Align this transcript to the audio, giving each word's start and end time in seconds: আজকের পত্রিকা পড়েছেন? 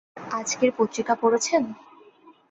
আজকের 0.31 0.71
পত্রিকা 0.77 1.13
পড়েছেন? 1.15 1.63